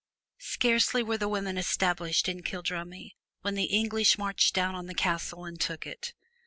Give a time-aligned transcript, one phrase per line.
[0.39, 5.45] Scarcely were the women established in Kildrummie when the English marched down on the castle
[5.45, 6.15] and took it.